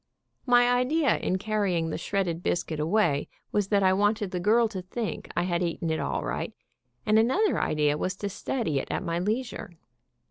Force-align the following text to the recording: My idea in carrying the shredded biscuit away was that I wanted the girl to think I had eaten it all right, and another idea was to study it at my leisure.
My 0.47 0.67
idea 0.67 1.17
in 1.17 1.37
carrying 1.37 1.91
the 1.91 1.97
shredded 1.99 2.41
biscuit 2.41 2.79
away 2.79 3.27
was 3.51 3.67
that 3.67 3.83
I 3.83 3.93
wanted 3.93 4.31
the 4.31 4.39
girl 4.39 4.67
to 4.69 4.81
think 4.81 5.29
I 5.37 5.43
had 5.43 5.61
eaten 5.61 5.91
it 5.91 5.99
all 5.99 6.23
right, 6.23 6.53
and 7.05 7.19
another 7.19 7.61
idea 7.61 7.99
was 7.99 8.15
to 8.15 8.29
study 8.29 8.79
it 8.79 8.87
at 8.89 9.03
my 9.03 9.19
leisure. 9.19 9.77